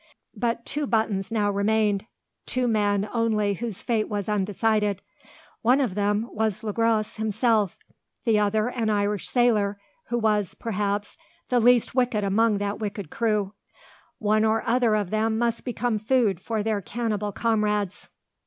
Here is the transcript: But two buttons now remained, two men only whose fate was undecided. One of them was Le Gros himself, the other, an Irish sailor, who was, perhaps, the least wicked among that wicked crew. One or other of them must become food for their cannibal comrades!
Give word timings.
But 0.35 0.65
two 0.65 0.87
buttons 0.87 1.29
now 1.31 1.51
remained, 1.51 2.07
two 2.47 2.67
men 2.67 3.07
only 3.13 3.53
whose 3.53 3.83
fate 3.83 4.09
was 4.09 4.27
undecided. 4.27 5.03
One 5.61 5.79
of 5.79 5.93
them 5.93 6.27
was 6.31 6.63
Le 6.63 6.73
Gros 6.73 7.17
himself, 7.17 7.77
the 8.25 8.39
other, 8.39 8.69
an 8.71 8.89
Irish 8.89 9.29
sailor, 9.29 9.79
who 10.07 10.17
was, 10.17 10.55
perhaps, 10.55 11.19
the 11.49 11.59
least 11.59 11.93
wicked 11.93 12.23
among 12.23 12.57
that 12.57 12.79
wicked 12.79 13.11
crew. 13.11 13.53
One 14.17 14.43
or 14.43 14.63
other 14.65 14.95
of 14.95 15.11
them 15.11 15.37
must 15.37 15.63
become 15.65 15.99
food 15.99 16.39
for 16.39 16.63
their 16.63 16.81
cannibal 16.81 17.31
comrades! 17.31 18.09